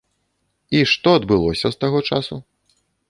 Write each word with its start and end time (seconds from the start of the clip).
І 0.77 0.79
што 0.91 1.13
адбылося 1.19 1.67
з 1.75 1.79
таго 1.85 1.99
часу? 2.09 2.35